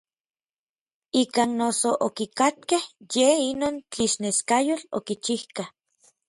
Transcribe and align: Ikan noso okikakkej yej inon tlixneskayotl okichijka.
Ikan 1.21 1.49
noso 1.59 1.89
okikakkej 2.07 2.83
yej 3.15 3.39
inon 3.51 3.75
tlixneskayotl 3.91 4.85
okichijka. 4.97 5.63